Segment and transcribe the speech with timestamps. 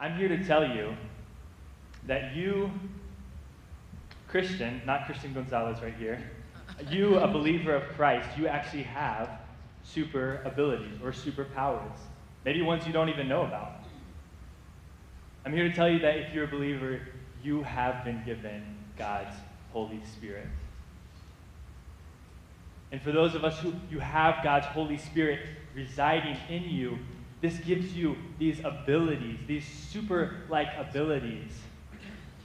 [0.00, 0.96] I'm here to tell you
[2.06, 2.72] that you,
[4.28, 6.22] Christian, not Christian Gonzalez right here,
[6.88, 9.28] you, a believer of Christ, you actually have
[9.82, 11.98] super abilities or superpowers.
[12.46, 13.84] Maybe ones you don't even know about.
[15.44, 17.00] I'm here to tell you that if you're a believer,
[17.42, 18.62] you have been given
[18.96, 19.34] God's
[19.72, 20.46] Holy Spirit.
[22.92, 25.40] And for those of us who you have God's Holy Spirit
[25.74, 26.98] residing in you,
[27.40, 31.50] this gives you these abilities, these super like abilities.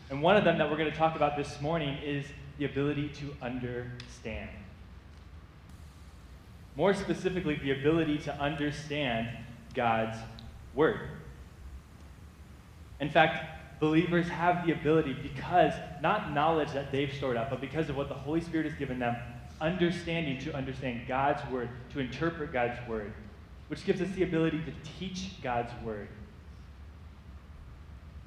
[0.09, 2.25] And one of them that we're going to talk about this morning is
[2.57, 4.49] the ability to understand.
[6.75, 9.29] More specifically, the ability to understand
[9.73, 10.17] God's
[10.73, 10.99] Word.
[12.99, 17.89] In fact, believers have the ability because, not knowledge that they've stored up, but because
[17.89, 19.15] of what the Holy Spirit has given them,
[19.59, 23.13] understanding to understand God's Word, to interpret God's Word,
[23.67, 26.07] which gives us the ability to teach God's Word.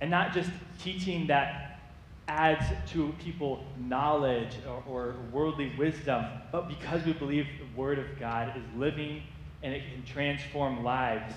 [0.01, 1.81] And not just teaching that
[2.29, 8.19] adds to people knowledge or, or, worldly wisdom, but because we believe the Word of
[8.21, 9.23] God is living
[9.63, 11.35] and it can transform lives,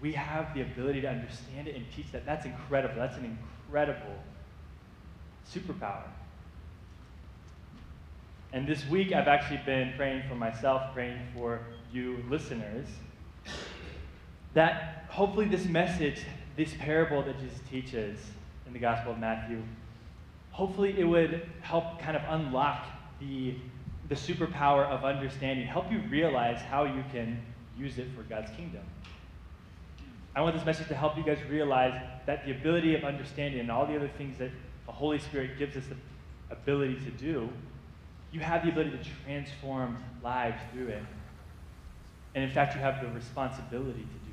[0.00, 2.26] we have the ability to understand it and teach that.
[2.26, 2.96] That's incredible.
[2.96, 3.38] That's an
[3.68, 4.16] incredible
[5.50, 6.02] superpower.
[8.52, 11.60] And this week, I've actually been praying for myself, praying for
[11.92, 12.86] you listeners,
[14.56, 16.22] that hopefully this message,
[16.56, 18.18] this parable that Jesus teaches
[18.66, 19.62] in the Gospel of Matthew,
[20.50, 22.86] hopefully it would help kind of unlock
[23.20, 23.54] the,
[24.08, 27.38] the superpower of understanding, help you realize how you can
[27.76, 28.80] use it for God's kingdom.
[30.34, 33.70] I want this message to help you guys realize that the ability of understanding and
[33.70, 34.50] all the other things that
[34.86, 35.96] the Holy Spirit gives us the
[36.54, 37.50] ability to do,
[38.32, 41.02] you have the ability to transform lives through it.
[42.34, 44.25] And in fact, you have the responsibility to.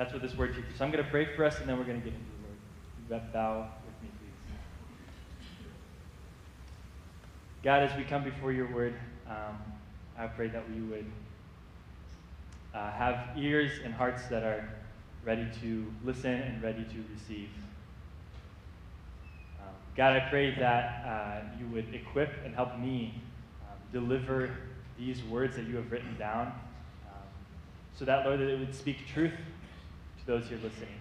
[0.00, 0.78] That's what this word teaches.
[0.78, 2.26] So I'm going to pray for us, and then we're going to get into
[3.10, 3.32] the word.
[3.34, 3.68] Bow
[7.62, 8.94] God, as we come before your word,
[9.28, 9.58] um,
[10.18, 11.04] I pray that we would
[12.72, 14.70] uh, have ears and hearts that are
[15.22, 17.50] ready to listen and ready to receive.
[19.60, 23.20] Um, God, I pray that uh, you would equip and help me
[23.68, 24.48] um, deliver
[24.96, 27.28] these words that you have written down um,
[27.94, 29.34] so that, Lord, that it would speak truth
[30.30, 30.94] those here listening.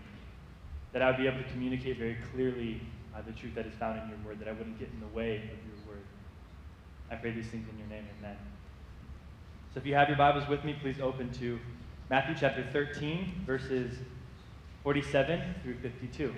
[0.92, 2.82] That I would be able to communicate very clearly
[3.16, 5.16] uh, the truth that is found in your word, that I wouldn't get in the
[5.16, 6.04] way of your word.
[7.12, 8.06] I pray these things in your name.
[8.20, 8.36] Amen.
[9.72, 11.60] So if you have your Bibles with me, please open to
[12.10, 14.00] Matthew chapter 13, verses
[14.82, 16.34] 47 through 52.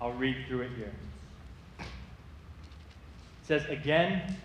[0.00, 0.92] I'll read through it here.
[1.80, 1.86] It
[3.42, 4.36] says, Again,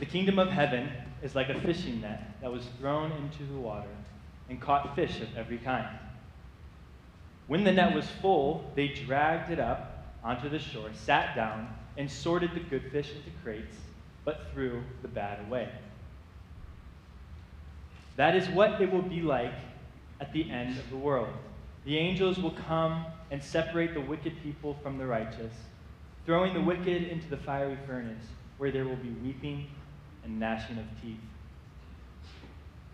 [0.00, 0.88] the kingdom of heaven
[1.22, 3.90] is like a fishing net that was thrown into the water
[4.48, 5.86] and caught fish of every kind.
[7.48, 12.08] When the net was full, they dragged it up onto the shore, sat down, and
[12.08, 13.76] sorted the good fish into crates
[14.28, 15.70] but threw the bad away.
[18.16, 19.54] That is what it will be like
[20.20, 21.32] at the end of the world.
[21.86, 25.54] The angels will come and separate the wicked people from the righteous,
[26.26, 28.26] throwing the wicked into the fiery furnace,
[28.58, 29.68] where there will be weeping
[30.24, 31.16] and gnashing of teeth.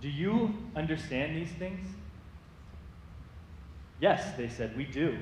[0.00, 1.84] Do you understand these things?
[4.04, 5.16] Yes, they said, we do.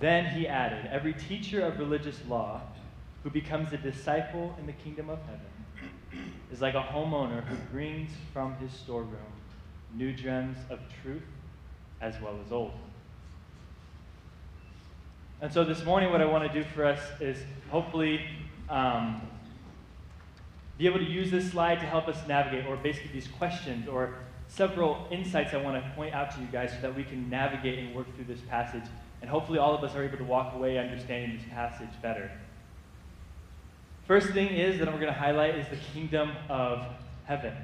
[0.00, 2.62] Then he added, Every teacher of religious law
[3.22, 8.10] who becomes a disciple in the kingdom of heaven is like a homeowner who brings
[8.32, 9.32] from his storeroom
[9.94, 11.22] new gems of truth
[12.00, 12.72] as well as old.
[15.40, 17.38] And so this morning, what I want to do for us is
[17.70, 18.20] hopefully
[18.68, 19.22] um,
[20.76, 24.16] be able to use this slide to help us navigate, or basically these questions, or
[24.50, 27.78] several insights I want to point out to you guys so that we can navigate
[27.78, 28.82] and work through this passage.
[29.22, 32.30] And hopefully, all of us are able to walk away understanding this passage better.
[34.06, 36.84] First thing is that we're going to highlight is the kingdom of
[37.26, 37.54] heaven.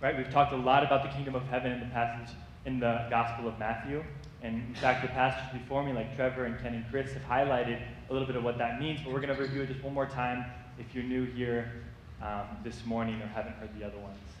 [0.00, 0.16] Right?
[0.16, 3.48] We've talked a lot about the kingdom of heaven in the passage in the Gospel
[3.48, 4.02] of Matthew.
[4.42, 7.80] And in fact, the pastors before me, like Trevor and Ken and Chris, have highlighted
[8.08, 9.00] a little bit of what that means.
[9.04, 10.44] But we're going to review it just one more time
[10.78, 11.70] if you're new here
[12.22, 14.31] um, this morning or haven't heard the other ones.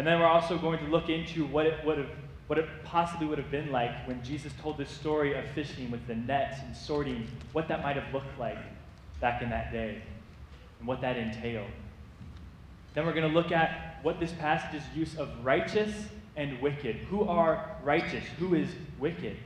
[0.00, 2.08] And then we're also going to look into what it would have
[2.46, 6.06] what it possibly would have been like when Jesus told this story of fishing with
[6.06, 8.56] the nets and sorting, what that might have looked like
[9.20, 10.00] back in that day
[10.78, 11.68] and what that entailed.
[12.94, 15.92] Then we're going to look at what this passage's use of righteous
[16.34, 16.96] and wicked.
[17.10, 18.24] Who are righteous?
[18.38, 19.36] Who is wicked?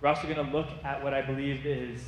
[0.00, 2.02] We're also going to look at what I believe is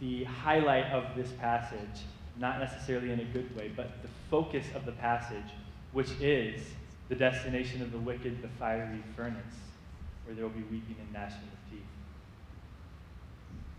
[0.00, 2.04] the highlight of this passage,
[2.38, 5.44] not necessarily in a good way, but the focus of the passage,
[5.92, 6.60] which is
[7.08, 9.36] the destination of the wicked, the fiery furnace,
[10.24, 11.80] where there will be weeping and gnashing of teeth.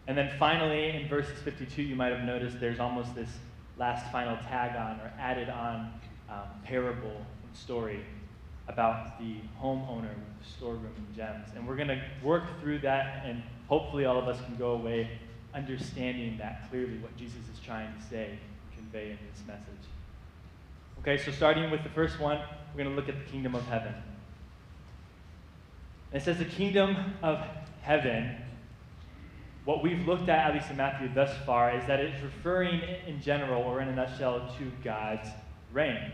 [0.07, 3.29] And then finally, in verses 52, you might have noticed there's almost this
[3.77, 5.93] last final tag on or added on
[6.29, 8.01] um, parable and story
[8.67, 11.49] about the homeowner with the storeroom and gems.
[11.55, 15.09] And we're going to work through that, and hopefully, all of us can go away
[15.53, 18.37] understanding that clearly what Jesus is trying to say,
[18.75, 19.87] convey in this message.
[21.01, 22.39] Okay, so starting with the first one,
[22.71, 23.95] we're going to look at the kingdom of heaven.
[26.13, 27.43] It says the kingdom of
[27.81, 28.35] heaven,
[29.65, 33.19] what we've looked at, at least in Matthew thus far, is that it's referring in
[33.19, 35.27] general or in a nutshell to God's
[35.73, 36.11] reign.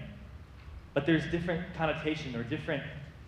[0.94, 2.84] But there's different connotation or different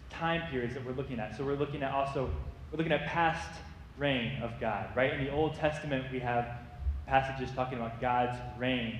[0.09, 1.35] time periods that we're looking at.
[1.35, 2.29] So we're looking at also,
[2.71, 3.59] we're looking at past
[3.97, 5.13] reign of God, right?
[5.13, 6.57] In the Old Testament, we have
[7.05, 8.99] passages talking about God's reign,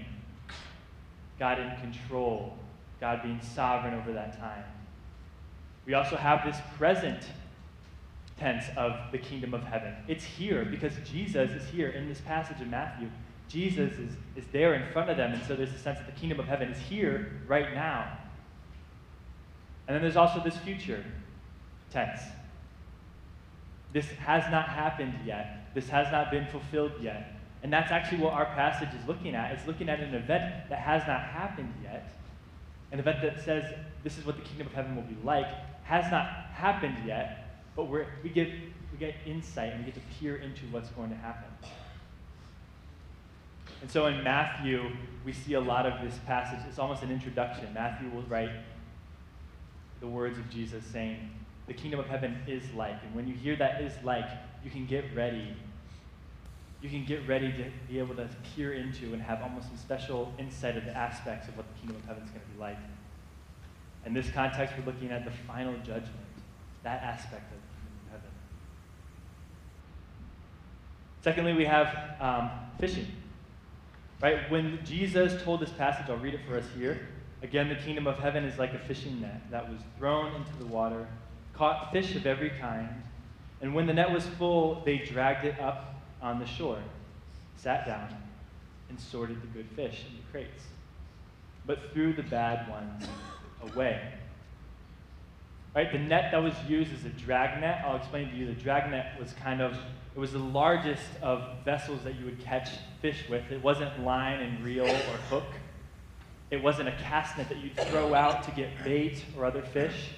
[1.40, 2.58] God in control,
[3.00, 4.64] God being sovereign over that time.
[5.86, 7.24] We also have this present
[8.38, 9.96] tense of the kingdom of heaven.
[10.08, 13.10] It's here because Jesus is here in this passage in Matthew.
[13.48, 16.20] Jesus is, is there in front of them, and so there's a sense that the
[16.20, 18.18] kingdom of heaven is here right now.
[19.88, 21.04] And then there's also this future
[21.90, 22.22] tense.
[23.92, 25.74] This has not happened yet.
[25.74, 27.39] This has not been fulfilled yet.
[27.62, 29.52] And that's actually what our passage is looking at.
[29.52, 32.14] It's looking at an event that has not happened yet.
[32.92, 33.66] An event that says
[34.04, 35.48] this is what the kingdom of heaven will be like,
[35.84, 38.50] has not happened yet, but we, get,
[38.92, 41.50] we get insight and we get to peer into what's going to happen.
[43.82, 44.92] And so in Matthew,
[45.26, 46.60] we see a lot of this passage.
[46.68, 47.74] It's almost an introduction.
[47.74, 48.52] Matthew will write
[50.00, 51.30] the words of Jesus saying,
[51.68, 53.02] The kingdom of heaven is like.
[53.04, 54.26] And when you hear that is like,
[54.64, 55.56] you can get ready.
[56.82, 60.34] You can get ready to be able to peer into and have almost some special
[60.40, 62.78] insight of the aspects of what the kingdom of heaven is going to be like.
[64.06, 66.16] In this context, we're looking at the final judgment,
[66.84, 68.30] that aspect of the kingdom of heaven.
[71.22, 72.50] Secondly, we have um,
[72.80, 73.08] fishing.
[74.22, 74.50] Right?
[74.50, 77.10] When Jesus told this passage, I'll read it for us here.
[77.42, 80.66] Again, the kingdom of heaven is like a fishing net that was thrown into the
[80.66, 81.08] water,
[81.54, 82.90] caught fish of every kind,
[83.62, 85.89] and when the net was full, they dragged it up
[86.22, 86.80] on the shore,
[87.56, 88.10] sat down,
[88.90, 90.64] and sorted the good fish into crates,
[91.66, 93.06] but threw the bad ones
[93.72, 94.02] away.
[95.76, 95.92] Right?
[95.92, 97.84] The net that was used is a drag net.
[97.86, 98.48] I'll explain to you.
[98.48, 99.78] The drag net was kind of
[100.16, 102.70] it was the largest of vessels that you would catch
[103.02, 103.52] fish with.
[103.52, 105.46] It wasn't line and reel or hook.
[106.52, 110.10] It wasn't a cast net that you'd throw out to get bait or other fish.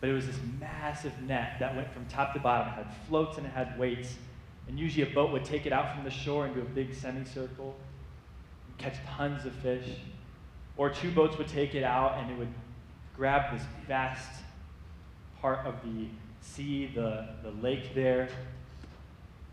[0.00, 2.68] But it was this massive net that went from top to bottom.
[2.68, 4.14] It had floats and it had weights.
[4.68, 6.94] And usually a boat would take it out from the shore and do a big
[6.94, 7.74] semicircle,
[8.78, 9.88] catch tons of fish.
[10.76, 12.52] Or two boats would take it out and it would
[13.16, 14.42] grab this vast
[15.40, 16.06] part of the
[16.40, 18.28] sea, the, the lake there,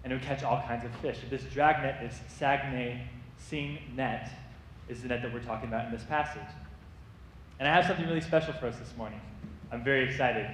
[0.03, 1.17] and it would catch all kinds of fish.
[1.29, 3.01] This dragnet, this Sagne
[3.37, 4.31] Sing net,
[4.89, 6.41] is the net that we're talking about in this passage.
[7.59, 9.21] And I have something really special for us this morning.
[9.71, 10.47] I'm very excited.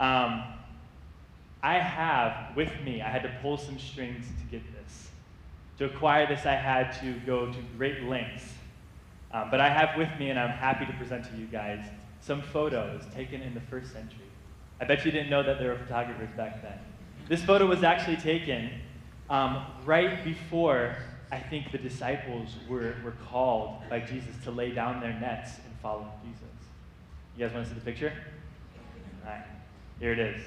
[0.00, 0.44] Um,
[1.64, 5.08] I have with me, I had to pull some strings to get this.
[5.78, 8.52] To acquire this, I had to go to great lengths.
[9.32, 11.82] Um, but I have with me, and I'm happy to present to you guys,
[12.20, 14.26] some photos taken in the first century.
[14.78, 16.78] I bet you didn't know that there were photographers back then.
[17.30, 18.68] This photo was actually taken
[19.30, 20.94] um, right before
[21.32, 25.74] I think the disciples were, were called by Jesus to lay down their nets and
[25.82, 26.42] follow Jesus.
[27.38, 28.12] You guys want to see the picture?
[29.24, 29.44] All right,
[29.98, 30.42] here it is.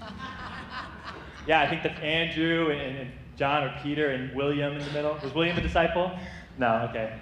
[1.46, 5.18] Yeah, I think that's Andrew and, and John or Peter and William in the middle.
[5.22, 6.12] Was William a disciple?
[6.58, 7.18] No, okay.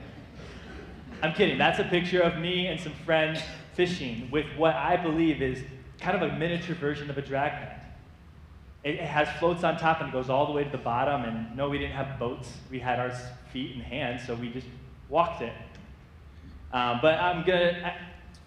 [1.23, 1.57] I'm kidding.
[1.57, 3.41] That's a picture of me and some friends
[3.75, 5.63] fishing with what I believe is
[6.01, 7.79] kind of a miniature version of a dragnet.
[8.85, 11.23] It has floats on top and it goes all the way to the bottom.
[11.23, 12.53] And no, we didn't have boats.
[12.71, 13.13] We had our
[13.53, 14.67] feet and hands, so we just
[15.09, 15.53] walked it.
[16.73, 17.95] Um, but I'm gonna.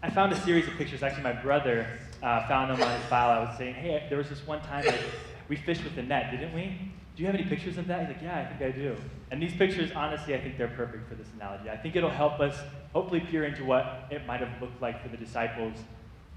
[0.04, 1.02] I, I, found a series of pictures.
[1.02, 1.88] Actually, my brother
[2.24, 3.32] uh, found them on his file.
[3.32, 5.00] I was saying, hey, there was this one time that
[5.48, 6.92] we fished with the net, didn't we?
[7.16, 8.08] Do you have any pictures of that?
[8.08, 8.96] He's like, yeah, I think I do.
[9.32, 11.70] And these pictures, honestly, I think they're perfect for this analogy.
[11.70, 12.58] I think it'll help us
[12.94, 15.78] hopefully peer into what it might have looked like for the disciples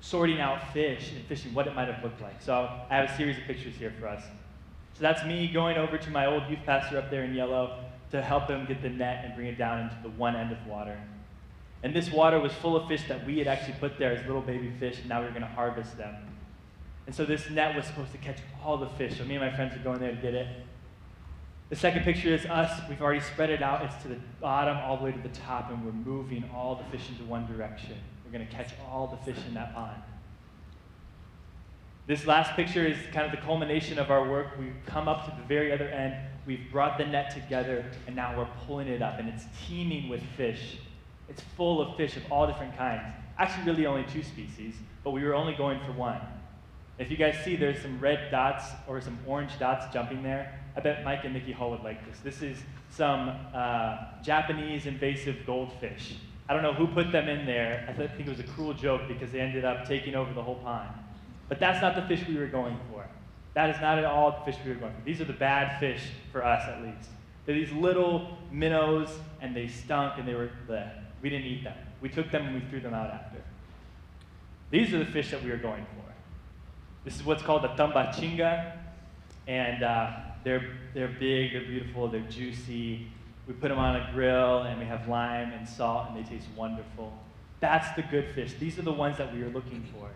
[0.00, 2.42] sorting out fish and fishing, what it might have looked like.
[2.42, 4.22] So I have a series of pictures here for us.
[4.92, 8.20] So that's me going over to my old youth pastor up there in yellow to
[8.20, 11.00] help him get the net and bring it down into the one end of water.
[11.84, 14.42] And this water was full of fish that we had actually put there as little
[14.42, 16.16] baby fish, and now we were going to harvest them.
[17.06, 19.18] And so this net was supposed to catch all the fish.
[19.18, 20.48] So me and my friends are going there to get it.
[21.70, 22.80] The second picture is us.
[22.88, 23.84] We've already spread it out.
[23.84, 26.96] It's to the bottom all the way to the top, and we're moving all the
[26.96, 27.94] fish into one direction
[28.34, 30.02] we're going to catch all the fish in that pond.
[32.06, 34.58] This last picture is kind of the culmination of our work.
[34.58, 36.14] We've come up to the very other end.
[36.46, 40.22] We've brought the net together, and now we're pulling it up, and it's teeming with
[40.36, 40.78] fish.
[41.28, 43.02] It's full of fish of all different kinds.
[43.38, 46.20] Actually, really only two species, but we were only going for one.
[46.98, 50.60] If you guys see, there's some red dots or some orange dots jumping there.
[50.76, 52.20] I bet Mike and Nikki Hall would like this.
[52.20, 56.16] This is some uh, Japanese invasive goldfish.
[56.48, 57.84] I don't know who put them in there.
[57.88, 60.56] I think it was a cruel joke because they ended up taking over the whole
[60.56, 60.90] pond.
[61.48, 63.06] But that's not the fish we were going for.
[63.54, 65.04] That is not at all the fish we were going for.
[65.04, 66.02] These are the bad fish
[66.32, 67.08] for us, at least.
[67.46, 70.90] They're these little minnows, and they stunk, and they were bleh.
[71.24, 71.74] We didn't eat them.
[72.02, 73.38] We took them and we threw them out after.
[74.70, 76.12] These are the fish that we were going for.
[77.02, 78.76] This is what's called a tambatinga,
[79.46, 83.06] and uh, they're, they're big, they're beautiful, they're juicy.
[83.48, 86.46] We put them on a grill, and we have lime and salt, and they taste
[86.54, 87.10] wonderful.
[87.58, 88.52] That's the good fish.
[88.60, 90.10] These are the ones that we are looking for.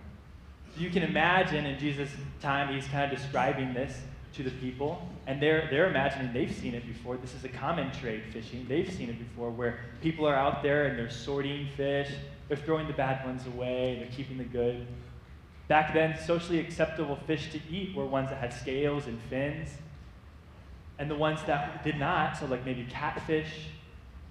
[0.76, 2.10] You can imagine in Jesus'
[2.42, 3.98] time, he's kind of describing this
[4.34, 7.16] to the people, and they're, they're imagining they've seen it before.
[7.16, 8.66] This is a common trade fishing.
[8.68, 12.10] They've seen it before where people are out there and they're sorting fish,
[12.48, 14.86] they're throwing the bad ones away, they're keeping the good.
[15.68, 19.68] Back then, socially acceptable fish to eat were ones that had scales and fins.
[20.98, 23.68] And the ones that did not, so like maybe catfish,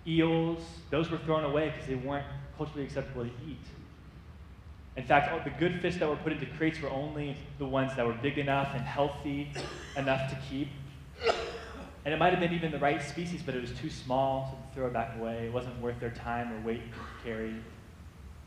[0.05, 2.25] eels, those were thrown away because they weren't
[2.57, 3.57] culturally acceptable to eat.
[4.97, 8.05] In fact, the good fish that were put into crates were only the ones that
[8.05, 9.51] were big enough and healthy
[9.95, 10.69] enough to keep.
[12.03, 14.75] And it might have been even the right species, but it was too small, so
[14.75, 15.45] throw it back away.
[15.45, 17.53] It wasn't worth their time or weight to carry.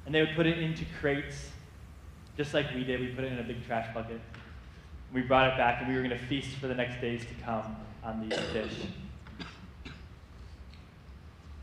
[0.06, 1.50] And they would put it into crates,
[2.36, 3.00] just like we did.
[3.00, 4.20] We put it in a big trash bucket.
[5.12, 7.44] We brought it back, and we were going to feast for the next days to
[7.44, 8.86] come on these fish.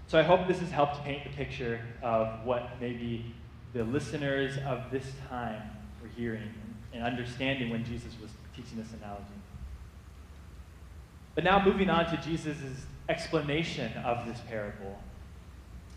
[0.07, 3.33] So I hope this has helped paint the picture of what maybe
[3.77, 5.61] the listeners of this time
[6.01, 6.51] were hearing
[6.93, 9.23] and understanding when Jesus was teaching this analogy.
[11.35, 12.57] But now, moving on to Jesus'
[13.07, 14.99] explanation of this parable.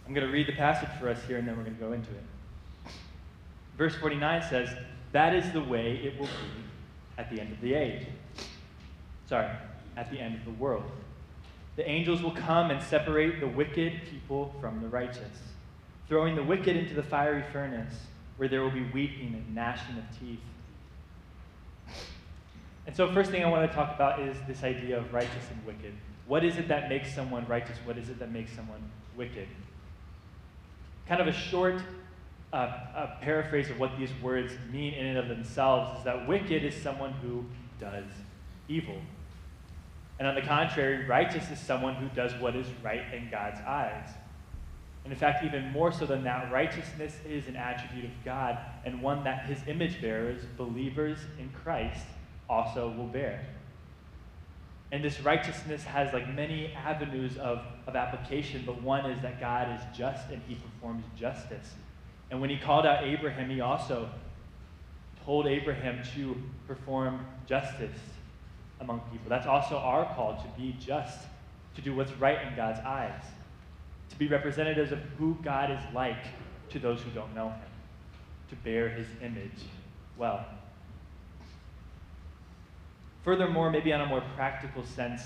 [0.06, 1.92] I'm going to read the passage for us here and then we're going to go
[1.92, 2.92] into it.
[3.78, 4.68] Verse 49 says,
[5.12, 6.62] That is the way it will be
[7.16, 8.06] at the end of the age.
[9.26, 9.48] Sorry,
[9.96, 10.84] at the end of the world.
[11.76, 15.50] The angels will come and separate the wicked people from the righteous
[16.10, 17.94] throwing the wicked into the fiery furnace,
[18.36, 20.40] where there will be weeping and gnashing of teeth.
[22.86, 25.64] And so, first thing I want to talk about is this idea of righteous and
[25.64, 25.94] wicked.
[26.26, 27.78] What is it that makes someone righteous?
[27.84, 28.82] What is it that makes someone
[29.16, 29.46] wicked?
[31.06, 31.80] Kind of a short
[32.52, 36.64] uh, a paraphrase of what these words mean in and of themselves is that wicked
[36.64, 37.44] is someone who
[37.78, 38.06] does
[38.68, 39.00] evil.
[40.18, 44.08] And on the contrary, righteous is someone who does what is right in God's eyes.
[45.04, 49.00] And in fact, even more so than that, righteousness is an attribute of God and
[49.02, 52.06] one that his image bearers, believers in Christ,
[52.48, 53.46] also will bear.
[54.92, 59.72] And this righteousness has like many avenues of, of application, but one is that God
[59.78, 61.74] is just and he performs justice.
[62.30, 64.10] And when he called out Abraham, he also
[65.24, 67.98] told Abraham to perform justice
[68.80, 69.28] among people.
[69.28, 71.20] That's also our call to be just,
[71.76, 73.22] to do what's right in God's eyes
[74.10, 76.24] to be representatives of who God is like
[76.70, 77.60] to those who don't know him,
[78.50, 79.64] to bear his image
[80.16, 80.44] well.
[83.24, 85.22] Furthermore, maybe on a more practical sense,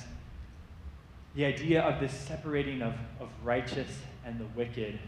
[1.34, 4.98] the idea of this separating of, of righteous and the wicked.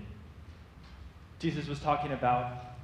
[1.38, 2.76] Jesus was talking about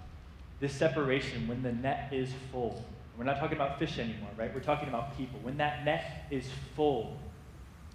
[0.60, 2.84] this separation when the net is full.
[3.18, 4.54] We're not talking about fish anymore, right?
[4.54, 5.38] We're talking about people.
[5.42, 7.16] When that net is full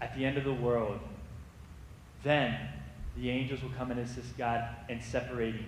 [0.02, 1.00] at the end of the world,
[2.24, 2.58] then
[3.20, 5.66] the angels will come and assist God in separating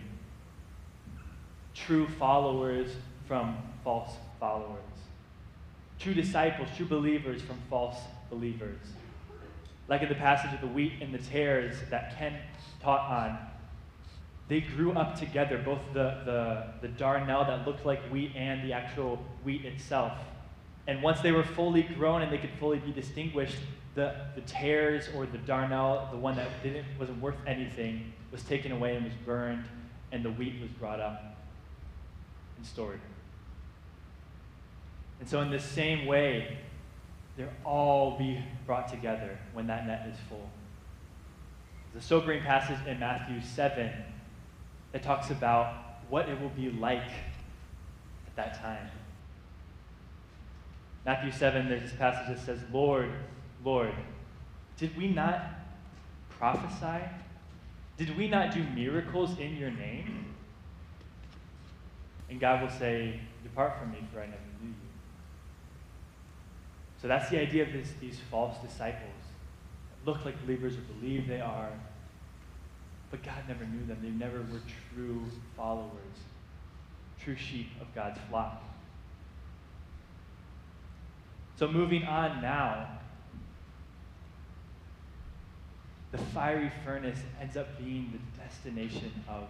[1.74, 2.92] true followers
[3.28, 4.84] from false followers,
[6.00, 7.98] true disciples, true believers from false
[8.30, 8.80] believers.
[9.88, 12.36] Like in the passage of the wheat and the tares that Ken
[12.82, 13.38] taught on,
[14.48, 18.74] they grew up together, both the, the, the darnel that looked like wheat and the
[18.74, 20.14] actual wheat itself.
[20.90, 23.58] And once they were fully grown and they could fully be distinguished,
[23.94, 28.72] the, the tares or the darnel, the one that didn't, wasn't worth anything, was taken
[28.72, 29.66] away and was burned,
[30.12, 31.38] and the wheat was brought up
[32.58, 33.00] and stored.
[35.20, 36.58] And so, in the same way,
[37.38, 40.50] they'll all be brought together when that net is full.
[41.96, 43.92] A sobering passage in Matthew 7
[44.94, 47.12] that talks about what it will be like
[48.26, 48.90] at that time.
[51.06, 53.12] Matthew 7, there's this passage that says, Lord,
[53.64, 53.94] Lord,
[54.78, 55.42] did we not
[56.30, 57.04] prophesy?
[57.98, 60.26] Did we not do miracles in your name?
[62.30, 64.76] And God will say, Depart from me, for I never knew you.
[67.02, 69.10] So that's the idea of this, these false disciples.
[70.06, 71.72] Look like believers or believe they are,
[73.12, 74.00] but God never knew them.
[74.02, 74.62] They never were
[74.94, 75.24] true
[75.56, 75.92] followers,
[77.22, 78.64] true sheep of God's flock.
[81.60, 82.88] So, moving on now,
[86.14, 89.44] the fiery furnace ends up being the destination of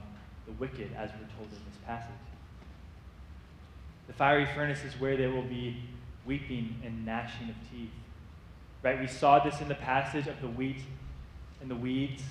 [0.48, 2.10] the wicked, as we're told in this passage.
[4.08, 5.84] The fiery furnace is where there will be
[6.25, 7.92] weeping and gnashing of teeth.
[8.82, 9.00] Right?
[9.00, 10.82] We saw this in the passage of the wheat
[11.62, 12.24] and the weeds.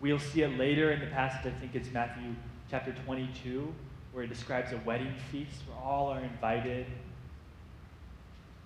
[0.00, 2.34] We'll see it later in the passage, I think it's Matthew
[2.70, 3.74] chapter 22,
[4.14, 6.86] where it describes a wedding feast where all are invited.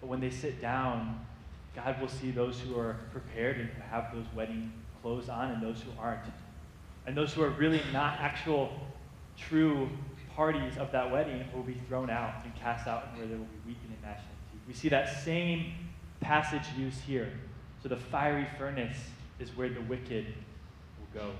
[0.00, 1.24] But when they sit down,
[1.74, 5.62] God will see those who are prepared and who have those wedding clothes on and
[5.62, 6.24] those who aren't.
[7.06, 8.72] And those who are really not actual,
[9.36, 9.88] true
[10.34, 13.44] parties of that wedding will be thrown out and cast out, and where there will
[13.44, 14.60] be weeping and gnashing teeth.
[14.66, 15.72] We see that same
[16.20, 17.30] passage used here.
[17.82, 18.98] So the fiery furnace
[19.38, 20.26] is where the wicked
[20.98, 21.30] will go.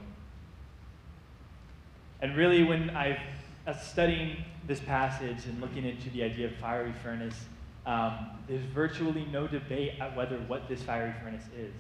[2.23, 3.19] And really, when I
[3.67, 7.47] was uh, studying this passage and looking into the idea of fiery furnace,
[7.87, 11.75] um, there's virtually no debate at whether what this fiery furnace is.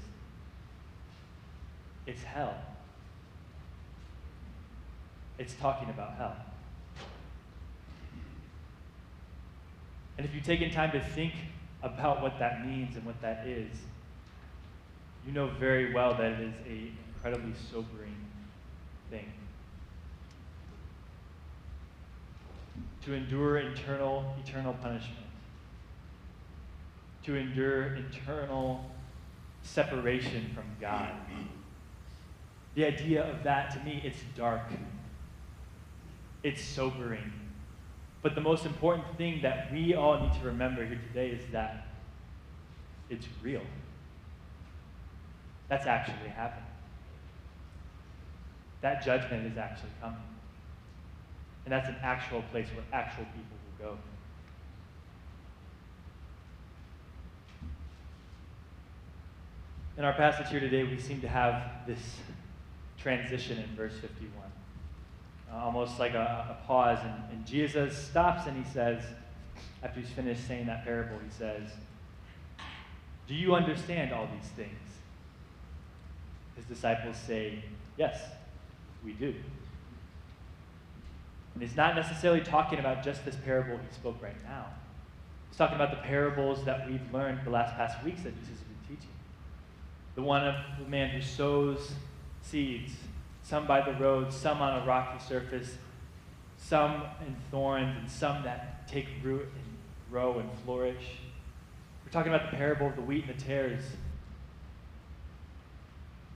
[2.06, 2.54] It's hell.
[5.38, 6.36] It's talking about hell.
[10.16, 11.32] And if you've taken time to think
[11.82, 13.70] about what that means and what that is,
[15.26, 18.16] you know very well that it is an incredibly sobering
[19.10, 19.32] thing.
[23.04, 25.29] To endure internal, eternal punishment
[27.24, 28.90] to endure internal
[29.62, 31.12] separation from God.
[32.74, 34.62] The idea of that, to me, it's dark.
[36.42, 37.32] It's sobering.
[38.22, 41.86] But the most important thing that we all need to remember here today is that
[43.08, 43.62] it's real.
[45.68, 46.64] That's actually happening.
[48.82, 50.18] That judgment is actually coming.
[51.64, 53.98] And that's an actual place where actual people will go.
[59.98, 62.18] In our passage here today, we seem to have this
[62.98, 64.32] transition in verse 51.
[65.52, 69.02] Uh, almost like a, a pause, and, and Jesus stops and he says,
[69.82, 71.70] after he's finished saying that parable, he says,
[73.26, 74.78] Do you understand all these things?
[76.56, 77.64] His disciples say,
[77.96, 78.20] Yes,
[79.04, 79.34] we do.
[81.54, 84.66] And he's not necessarily talking about just this parable he spoke right now.
[85.48, 88.59] He's talking about the parables that we've learned the last past weeks that Jesus
[90.20, 91.92] the one of the man who sows
[92.42, 92.92] seeds,
[93.42, 95.78] some by the road, some on a rocky surface,
[96.58, 99.78] some in thorns, and some that take root and
[100.10, 101.16] grow and flourish.
[102.04, 103.82] We're talking about the parable of the wheat and the tares.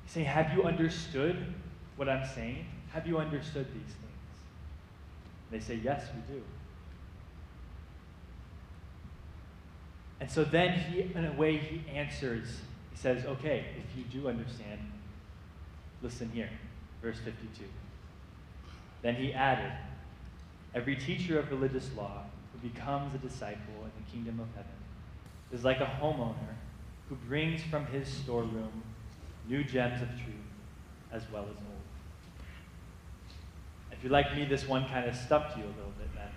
[0.05, 1.37] He's saying, Have you understood
[1.97, 2.65] what I'm saying?
[2.93, 4.01] Have you understood these things?
[5.51, 6.43] they say, Yes, we do.
[10.21, 12.61] And so then he, in a way, he answers
[12.95, 14.79] he says, okay, if you do understand,
[16.01, 16.51] listen here,
[17.03, 17.65] verse 52.
[19.03, 19.73] Then he added,
[20.75, 24.73] Every teacher of religious law who becomes a disciple in the kingdom of heaven
[25.53, 26.57] is like a homeowner
[27.09, 28.83] who brings from his storeroom
[29.49, 30.35] new gems of truth
[31.13, 31.85] as well as old.
[33.93, 36.33] If you're like me, this one kind of stumped you a little bit, Matthew.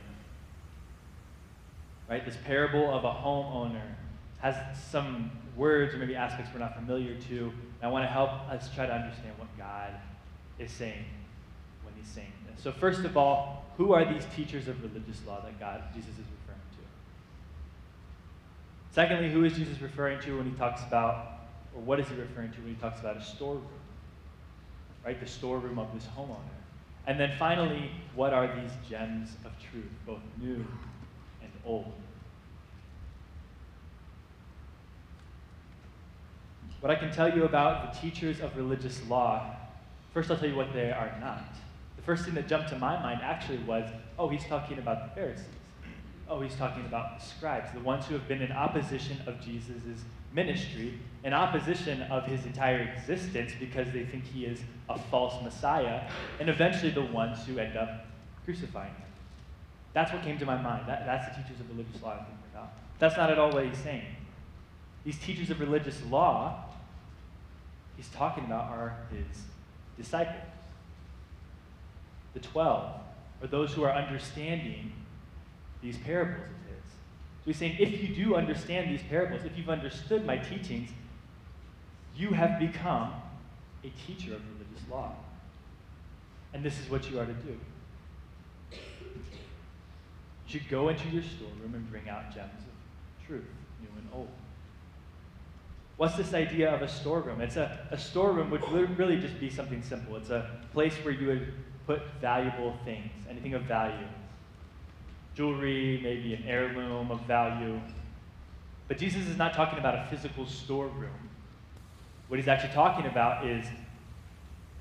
[2.09, 2.25] Right?
[2.25, 3.95] This parable of a homeowner
[4.39, 4.55] has
[4.91, 7.37] some words or maybe aspects we're not familiar to.
[7.39, 9.93] And I want to help us try to understand what God
[10.59, 11.05] is saying
[11.83, 12.63] when he's saying this.
[12.63, 16.17] So first of all, who are these teachers of religious law that God, Jesus is
[16.17, 16.83] referring to?
[18.91, 21.39] Secondly, who is Jesus referring to when he talks about,
[21.75, 23.65] or what is he referring to when he talks about a storeroom?
[25.05, 25.19] Right?
[25.19, 26.37] The storeroom of this homeowner.
[27.05, 30.65] And then finally, what are these gems of truth, both new
[31.41, 31.93] and old?
[36.79, 39.55] What I can tell you about the teachers of religious law,
[40.13, 41.55] first I'll tell you what they are not.
[41.95, 45.15] The first thing that jumped to my mind actually was oh, he's talking about the
[45.19, 45.45] Pharisees.
[46.29, 50.03] Oh, he's talking about the scribes, the ones who have been in opposition of Jesus'
[50.33, 56.09] ministry, in opposition of his entire existence because they think he is a false Messiah,
[56.39, 58.05] and eventually the ones who end up
[58.45, 59.07] crucifying him.
[59.93, 60.87] That's what came to my mind.
[60.87, 62.71] That, that's the teachers of religious law I'm thinking about.
[62.99, 64.05] That's not at all what he's saying.
[65.03, 66.65] These teachers of religious law
[67.97, 69.43] he's talking about are his
[69.97, 70.43] disciples.
[72.33, 73.01] The 12
[73.41, 74.93] or those who are understanding
[75.81, 76.91] these parables of his.
[76.91, 80.89] So he's saying, if you do understand these parables, if you've understood my teachings,
[82.15, 83.13] you have become
[83.83, 85.15] a teacher of religious law.
[86.53, 87.57] And this is what you are to do.
[88.71, 88.79] You
[90.47, 93.43] should go into your storeroom and bring out gems of truth,
[93.81, 94.29] new and old.
[95.97, 97.41] What's this idea of a storeroom?
[97.41, 98.61] It's a, a storeroom would
[98.97, 100.15] really just be something simple.
[100.15, 101.53] It's a place where you would
[101.87, 104.05] put valuable things, anything of value.
[105.33, 107.79] Jewelry, maybe an heirloom of value.
[108.87, 111.29] But Jesus is not talking about a physical storeroom.
[112.27, 113.65] What he's actually talking about is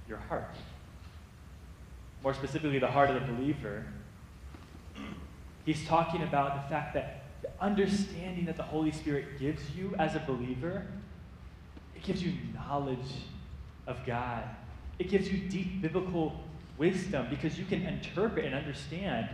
[0.07, 0.55] your heart.
[2.23, 3.87] More specifically, the heart of the believer.
[5.65, 10.15] He's talking about the fact that the understanding that the Holy Spirit gives you as
[10.15, 10.87] a believer
[11.97, 12.99] it gives you knowledge
[13.87, 14.45] of God.
[14.99, 16.39] It gives you deep biblical
[16.79, 19.29] wisdom because you can interpret and understand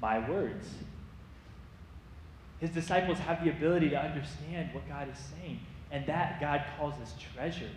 [0.00, 0.68] my words.
[2.60, 5.60] His disciples have the ability to understand what God is saying,
[5.92, 7.70] and that God calls as treasures.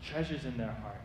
[0.00, 1.00] Treasures in their heart.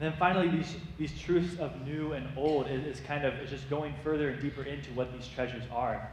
[0.00, 3.50] And then finally, these, these truths of new and old is, is kind of is
[3.50, 6.10] just going further and deeper into what these treasures are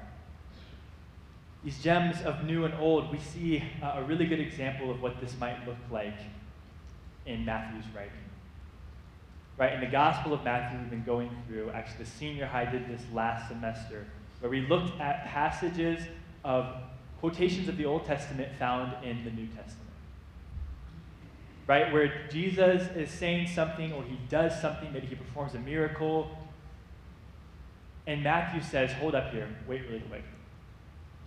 [1.63, 5.21] these gems of new and old, we see uh, a really good example of what
[5.21, 6.17] this might look like
[7.26, 8.12] in Matthew's writing.
[9.58, 12.88] Right, in the Gospel of Matthew, we've been going through, actually, the senior high did
[12.88, 14.08] this last semester,
[14.39, 16.02] where we looked at passages
[16.43, 16.65] of
[17.19, 19.78] quotations of the Old Testament found in the New Testament.
[21.67, 26.36] Right, where Jesus is saying something or he does something, maybe he performs a miracle,
[28.08, 30.24] and Matthew says, Hold up here, wait really quick.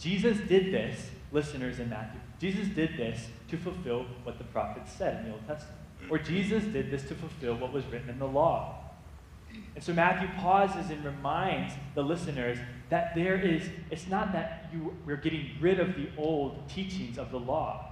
[0.05, 5.21] Jesus did this, listeners in Matthew, Jesus did this to fulfill what the prophets said
[5.21, 5.79] in the Old Testament.
[6.11, 8.81] Or Jesus did this to fulfill what was written in the law.
[9.75, 12.59] And so Matthew pauses and reminds the listeners
[12.91, 17.31] that there is, it's not that you, we're getting rid of the old teachings of
[17.31, 17.91] the law.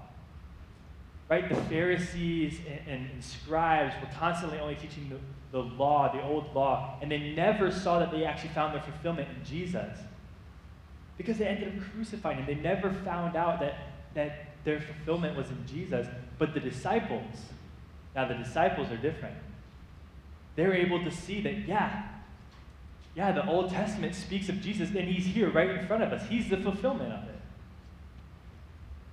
[1.30, 1.48] Right?
[1.48, 6.98] The Pharisees and, and, scribes were constantly only teaching the, the law, the old law,
[7.00, 9.98] and they never saw that they actually found their fulfillment in Jesus
[11.16, 12.46] because they ended up crucifying him.
[12.46, 13.78] They never found out that,
[14.14, 16.06] that their fulfillment was in Jesus.
[16.38, 17.36] But the disciples,
[18.14, 19.36] now the disciples are different.
[20.56, 22.08] They're able to see that, yeah,
[23.14, 26.26] yeah, the Old Testament speaks of Jesus, and he's here right in front of us.
[26.28, 27.40] He's the fulfillment of it.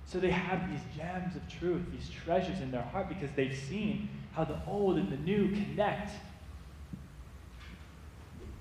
[0.06, 4.08] So they have these gems of truth, these treasures in their heart, because they've seen
[4.32, 6.10] how the old and the new connect.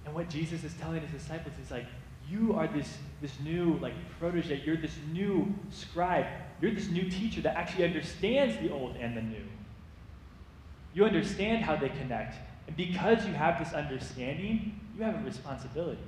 [0.06, 1.86] And what Jesus is telling his disciples is like,
[2.30, 4.62] you are this, this new like protege.
[4.66, 6.26] You're this new scribe.
[6.62, 9.46] You're this new teacher that actually understands the old and the new.
[10.94, 12.36] You understand how they connect.
[12.68, 16.02] And because you have this understanding, you have a responsibility.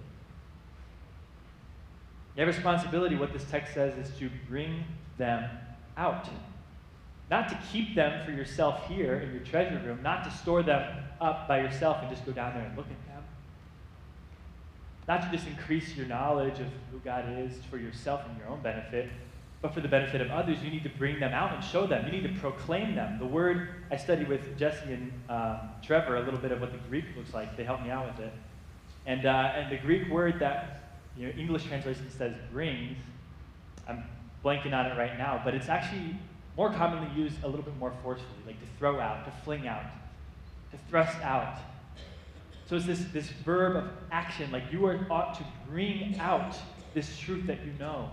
[2.36, 4.84] You have a responsibility, what this text says, is to bring
[5.18, 5.50] them
[5.98, 6.28] out.
[7.30, 11.04] Not to keep them for yourself here in your treasure room, not to store them
[11.20, 13.11] up by yourself and just go down there and look at them
[15.08, 18.62] not to just increase your knowledge of who God is for yourself and your own
[18.62, 19.10] benefit,
[19.62, 22.06] but for the benefit of others, you need to bring them out and show them.
[22.06, 23.20] You need to proclaim them.
[23.20, 26.80] The word I studied with Jesse and um, Trevor a little bit of what the
[26.90, 27.56] Greek looks like.
[27.58, 28.34] They helped me out with it.
[29.06, 30.82] And, uh, and the Greek word that
[31.16, 32.98] you know, English translation says brings,
[33.88, 34.04] I'm
[34.44, 36.16] blanking on it right now, but it's actually
[36.58, 39.84] more commonly used a little bit more forcefully, like to throw out, to fling out,
[40.72, 41.58] to thrust out,
[42.72, 46.56] so it's this, this verb of action, like you are, ought to bring out
[46.94, 48.10] this truth that you know.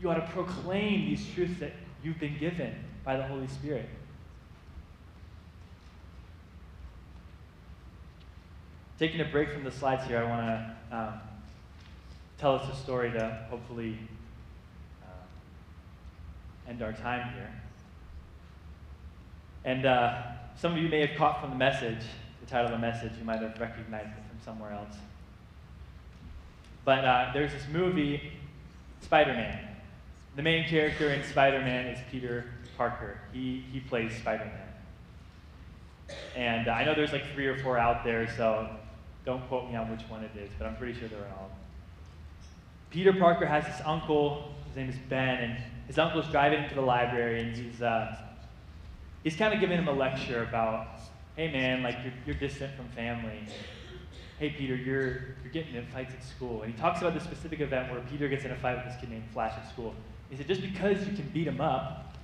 [0.00, 1.70] You ought to proclaim these truths that
[2.02, 3.88] you've been given by the Holy Spirit.
[8.98, 10.46] Taking a break from the slides here, I want
[10.90, 11.20] to um,
[12.36, 13.96] tell us a story to hopefully
[15.04, 17.52] uh, end our time here.
[19.64, 20.20] And uh,
[20.56, 22.02] some of you may have caught from the message
[22.46, 24.96] title of the message, you might have recognized it from somewhere else.
[26.84, 28.32] But uh, there's this movie,
[29.02, 29.68] Spider Man.
[30.36, 33.18] The main character in Spider Man is Peter Parker.
[33.32, 36.16] He, he plays Spider Man.
[36.34, 38.68] And uh, I know there's like three or four out there, so
[39.24, 41.50] don't quote me on which one it is, but I'm pretty sure they're all.
[42.90, 46.74] Peter Parker has this uncle, his name is Ben, and his uncle's driving him to
[46.74, 48.16] the library, and he's, uh,
[49.22, 51.00] he's kind of giving him a lecture about
[51.40, 53.40] hey man, like you're, you're distant from family.
[54.38, 56.60] Hey Peter, you're, you're getting in fights at school.
[56.60, 59.00] And he talks about this specific event where Peter gets in a fight with this
[59.00, 59.94] kid named Flash at school.
[60.28, 62.14] He said, just because you can beat him up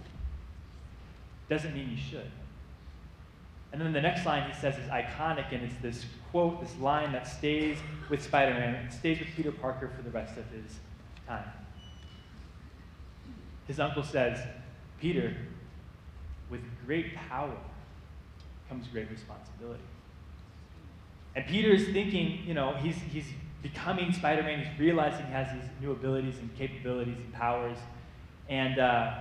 [1.48, 2.30] doesn't mean you should.
[3.72, 7.12] And then the next line he says is iconic, and it's this quote, this line
[7.12, 7.78] that stays
[8.10, 10.78] with Spider Man and stays with Peter Parker for the rest of his
[11.26, 11.50] time.
[13.66, 14.38] His uncle says,
[15.00, 15.34] Peter,
[16.50, 17.56] with great power
[18.68, 19.82] comes great responsibility.
[21.34, 23.26] And Peter is thinking, you know, he's, he's
[23.62, 24.64] becoming Spider Man.
[24.64, 27.76] He's realizing he has these new abilities and capabilities and powers.
[28.48, 29.14] And uh,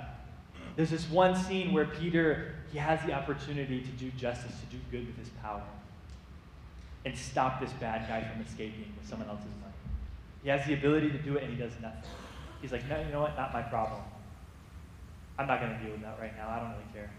[0.75, 4.81] there's this one scene where Peter, he has the opportunity to do justice, to do
[4.91, 5.63] good with his power,
[7.05, 9.73] and stop this bad guy from escaping with someone else's money.
[10.43, 12.09] He has the ability to do it, and he does nothing.
[12.61, 13.35] He's like, no, you know what?
[13.35, 14.01] Not my problem.
[15.37, 16.49] I'm not going to deal with that right now.
[16.49, 17.11] I don't really care.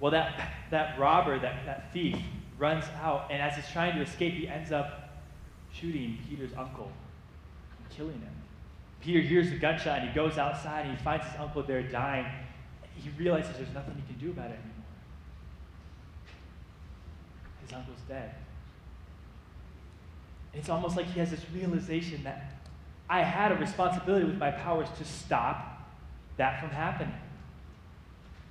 [0.00, 2.16] Well, that, that robber, that, that thief,
[2.58, 5.22] runs out, and as he's trying to escape, he ends up
[5.72, 6.90] shooting Peter's uncle
[7.78, 8.36] and killing him.
[9.00, 12.26] Peter hears the gunshot and he goes outside and he finds his uncle there dying.
[12.94, 14.72] He realizes there's nothing he can do about it anymore.
[17.62, 18.34] His uncle's dead.
[20.52, 22.54] And it's almost like he has this realization that
[23.08, 25.88] I had a responsibility with my powers to stop
[26.38, 27.14] that from happening,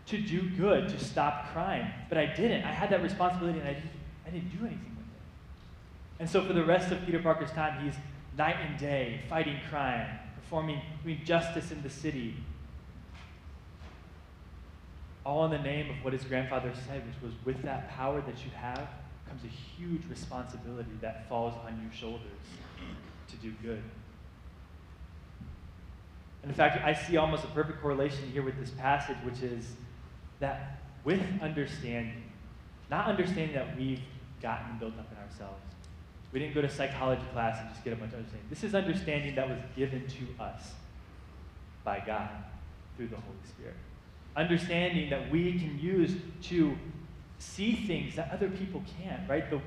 [0.08, 1.92] to do good, to stop crime.
[2.10, 2.64] But I didn't.
[2.64, 3.92] I had that responsibility and I didn't,
[4.26, 6.20] I didn't do anything with it.
[6.20, 7.96] And so for the rest of Peter Parker's time, he's
[8.38, 10.82] night and day fighting crime, performing
[11.24, 12.36] justice in the city.
[15.26, 18.46] All in the name of what his grandfather said, which was with that power that
[18.46, 18.88] you have
[19.28, 22.22] comes a huge responsibility that falls on your shoulders
[23.30, 23.82] to do good.
[26.44, 29.66] And in fact, I see almost a perfect correlation here with this passage, which is
[30.40, 32.24] that with understanding,
[32.90, 34.02] not understanding that we've
[34.42, 35.62] gotten built up in ourselves,
[36.32, 38.48] we didn't go to psychology class and just get a bunch of understanding.
[38.50, 40.74] This is understanding that was given to us
[41.84, 42.30] by God
[42.98, 43.76] through the Holy Spirit.
[44.36, 46.76] Understanding that we can use to
[47.40, 49.50] see things that other people can't, right?
[49.50, 49.62] The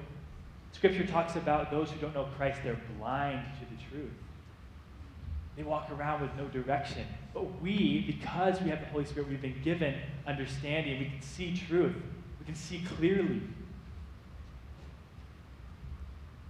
[0.73, 4.13] scripture talks about those who don't know Christ, they're blind to the truth.
[5.57, 7.07] They walk around with no direction.
[7.39, 9.95] But we, because we have the Holy Spirit, we've been given
[10.27, 10.99] understanding.
[10.99, 11.95] We can see truth.
[12.41, 13.41] We can see clearly.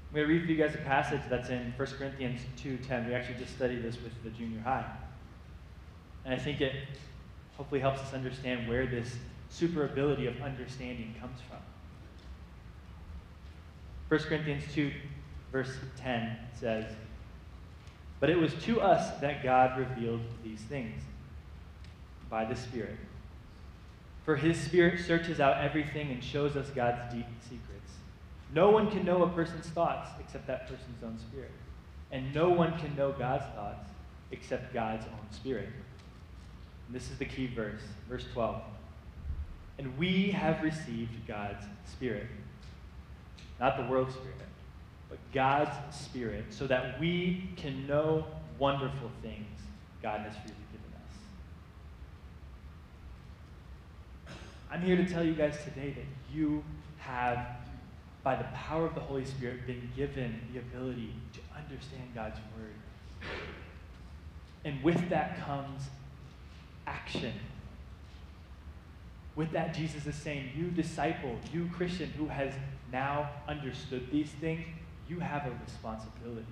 [0.08, 3.06] I'm going to read for you guys a passage that's in 1 Corinthians 2.10.
[3.06, 4.86] We actually just studied this with the junior high.
[6.24, 6.72] And I think it
[7.58, 9.14] hopefully helps us understand where this
[9.50, 11.58] super ability of understanding comes from.
[14.08, 14.90] 1 Corinthians 2,
[15.52, 16.86] verse 10 says,
[18.20, 21.00] but it was to us that God revealed these things
[22.28, 22.96] by the Spirit.
[24.24, 27.92] For his Spirit searches out everything and shows us God's deep secrets.
[28.54, 31.50] No one can know a person's thoughts except that person's own spirit.
[32.10, 33.90] And no one can know God's thoughts
[34.32, 35.68] except God's own spirit.
[36.86, 38.62] And this is the key verse, verse 12.
[39.78, 42.26] And we have received God's Spirit,
[43.60, 44.47] not the world's Spirit
[45.08, 48.26] but God's Spirit, so that we can know
[48.58, 49.46] wonderful things
[50.02, 51.14] God has freely given us.
[54.70, 56.62] I'm here to tell you guys today that you
[56.98, 57.46] have,
[58.22, 62.74] by the power of the Holy Spirit, been given the ability to understand God's Word.
[64.64, 65.82] And with that comes
[66.86, 67.32] action.
[69.36, 72.52] With that, Jesus is saying, You disciple, you Christian who has
[72.90, 74.66] now understood these things,
[75.08, 76.46] you have a responsibility.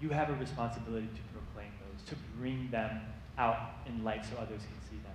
[0.00, 3.00] You have a responsibility to proclaim those, to bring them
[3.38, 5.14] out in light so others can see them.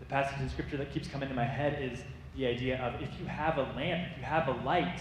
[0.00, 2.00] The passage in Scripture that keeps coming to my head is
[2.36, 5.00] the idea of if you have a lamp, if you have a light,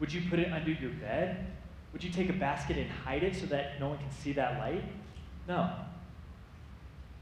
[0.00, 1.46] would you put it under your bed?
[1.92, 4.58] Would you take a basket and hide it so that no one can see that
[4.58, 4.84] light?
[5.48, 5.70] No.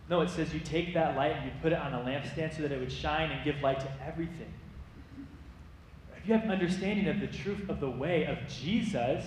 [0.08, 2.62] No, it says you take that light and you put it on a lampstand so
[2.62, 4.52] that it would shine and give light to everything.
[6.24, 9.26] If you have understanding of the truth of the way of Jesus,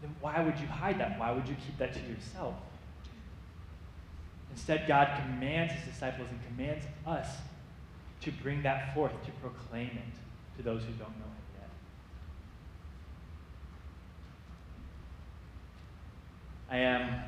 [0.00, 1.18] then why would you hide that?
[1.18, 2.54] Why would you keep that to yourself?
[4.52, 7.26] Instead, God commands his disciples and commands us
[8.20, 11.70] to bring that forth, to proclaim it to those who don't know him yet.
[16.70, 17.20] I am,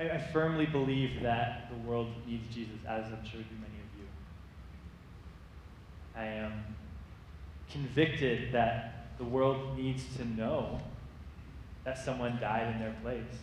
[0.00, 4.08] I firmly believe that the world needs Jesus, as I'm sure do many of you.
[6.16, 6.64] I am
[7.70, 10.80] convicted that the world needs to know
[11.84, 13.38] that someone died in their place.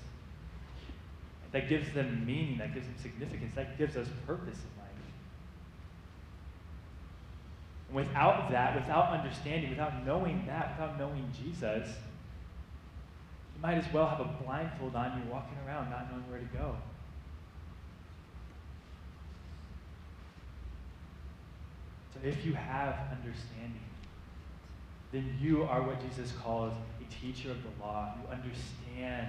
[1.51, 4.87] That gives them meaning, that gives them significance, that gives us purpose in life.
[7.87, 11.87] And without that, without understanding, without knowing that, without knowing Jesus,
[13.55, 16.45] you might as well have a blindfold on you walking around not knowing where to
[16.45, 16.75] go.
[22.13, 23.81] So if you have understanding,
[25.11, 28.13] then you are what Jesus calls a teacher of the law.
[28.21, 29.27] You understand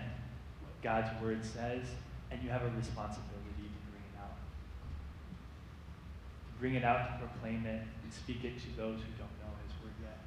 [0.61, 1.87] what God's word says,
[2.31, 4.37] and you have a responsibility to bring it out.
[6.47, 9.55] To bring it out, to proclaim it, and speak it to those who don't know
[9.63, 10.19] his word yet.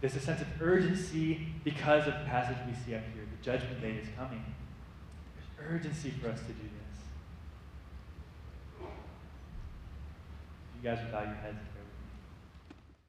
[0.00, 3.24] There's a sense of urgency because of the passage we see up here.
[3.24, 4.44] The judgment day is coming.
[5.34, 7.00] There's urgency for us to do this.
[10.76, 11.56] You guys would bow your heads